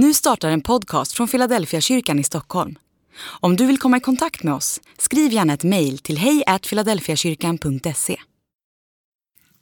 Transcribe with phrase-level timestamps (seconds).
[0.00, 2.78] Nu startar en podcast från Philadelphia kyrkan i Stockholm.
[3.20, 8.16] Om du vill komma i kontakt med oss, skriv gärna ett mejl till hejfiladelfiakyrkan.se.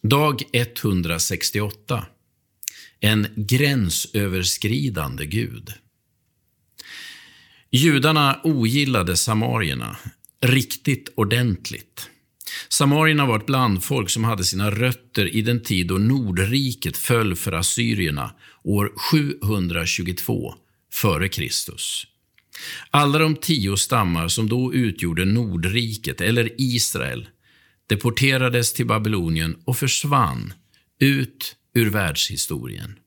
[0.02, 2.06] Dag 168.
[3.00, 5.72] En gränsöverskridande Gud.
[7.71, 9.96] Judarna ogillade samarierna
[10.40, 12.10] riktigt ordentligt.
[12.79, 17.52] Samarierna var ett blandfolk som hade sina rötter i den tid då Nordriket föll för
[17.52, 18.30] assyrierna
[18.65, 20.55] år 722
[20.95, 21.43] f.Kr.
[22.91, 27.29] Alla de tio stammar som då utgjorde Nordriket, eller Israel,
[27.87, 30.53] deporterades till Babylonien och försvann
[31.01, 32.98] ut ur världshistorien.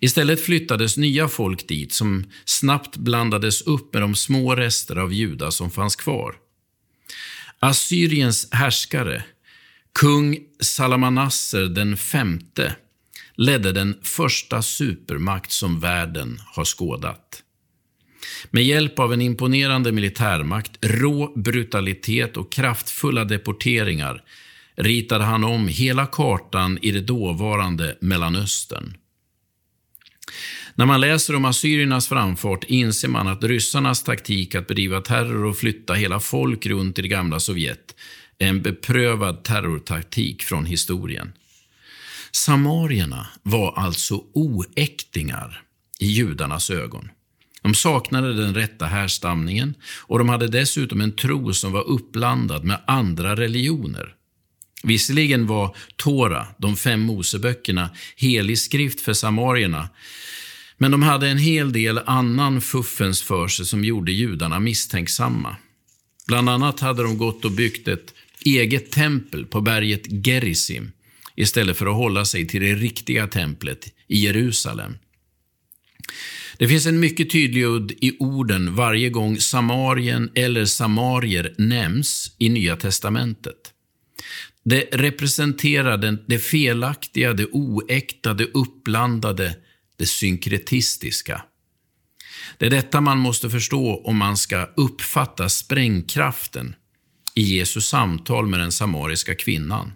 [0.00, 5.50] Istället flyttades nya folk dit som snabbt blandades upp med de små rester av judar
[5.50, 6.34] som fanns kvar.
[7.64, 9.24] Assyriens härskare,
[10.00, 12.76] kung Salamanasser den femte,
[13.36, 17.42] ledde den första supermakt som världen har skådat.
[18.50, 24.22] Med hjälp av en imponerande militärmakt, rå brutalitet och kraftfulla deporteringar
[24.76, 28.96] ritade han om hela kartan i det dåvarande Mellanöstern.
[30.74, 35.56] När man läser om assyriernas framfart inser man att ryssarnas taktik att bedriva terror och
[35.56, 37.94] flytta hela folk runt i det gamla Sovjet
[38.38, 41.32] är en beprövad terrortaktik från historien.
[42.32, 45.62] Samarierna var alltså oäktingar
[46.00, 47.08] i judarnas ögon.
[47.62, 52.80] De saknade den rätta härstamningen och de hade dessutom en tro som var uppblandad med
[52.86, 54.14] andra religioner.
[54.82, 59.88] Visserligen var Tora, de fem Moseböckerna, helig skrift för samarierna,
[60.82, 65.56] men de hade en hel del annan fuffens för sig som gjorde judarna misstänksamma.
[66.26, 70.92] Bland annat hade de gått och byggt ett eget tempel på berget Gerizim
[71.36, 74.98] istället för att hålla sig till det riktiga templet i Jerusalem.
[76.58, 82.48] Det finns en mycket tydlig udd i orden varje gång Samarien eller samarier nämns i
[82.48, 83.72] Nya testamentet.
[84.64, 89.56] Det representerar det felaktiga, det oäkta, det uppblandade,
[89.96, 91.42] det synkretistiska.
[92.58, 96.74] Det är detta man måste förstå om man ska uppfatta sprängkraften
[97.34, 99.92] i Jesu samtal med den samariska kvinnan.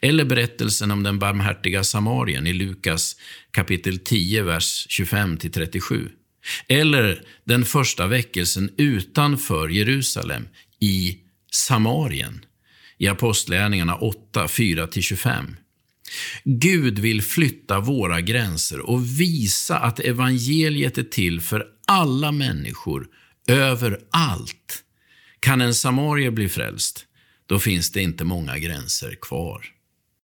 [0.00, 3.16] Eller berättelsen om den barmhärtiga samarien i Lukas
[3.50, 6.10] kapitel 10, vers 25-37.
[6.68, 10.48] Eller den första väckelsen utanför Jerusalem,
[10.80, 11.18] i
[11.52, 12.44] Samarien,
[12.98, 15.54] i Apostlagärningarna 8, 4-25.
[16.44, 23.06] Gud vill flytta våra gränser och visa att evangeliet är till för alla människor,
[23.48, 24.84] överallt.
[25.40, 27.06] Kan en samarier bli frälst,
[27.46, 29.66] då finns det inte många gränser kvar.